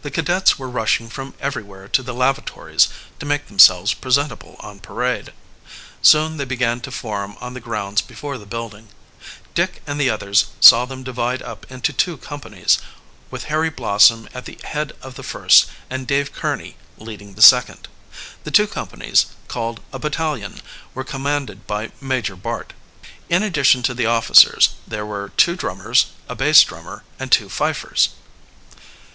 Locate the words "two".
11.92-12.16, 18.50-18.66, 25.36-25.56, 27.30-27.50